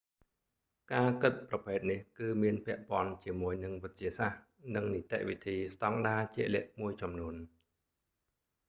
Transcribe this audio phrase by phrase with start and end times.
[0.93, 4.41] ការគិតប្រភេទនេះ គឺមានពាក់ព័ន្ធជាមួយនឹងវិទ្យាសាស្ត្រ
[4.75, 7.35] និងនីតិវិធីស្ដង់ដាជាក់លាក់មួយចំនួន